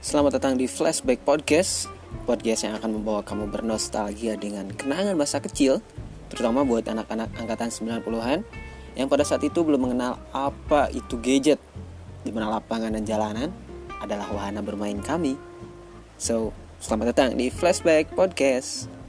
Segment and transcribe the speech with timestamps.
[0.00, 1.84] Selamat datang di Flashback Podcast
[2.24, 5.84] Podcast yang akan membawa kamu bernostalgia dengan kenangan masa kecil
[6.32, 8.40] Terutama buat anak-anak angkatan 90-an
[8.96, 11.60] Yang pada saat itu belum mengenal apa itu gadget
[12.24, 13.48] di mana lapangan dan jalanan
[14.00, 15.36] adalah wahana bermain kami.
[16.16, 18.99] So, selamat datang di Flashback Podcast.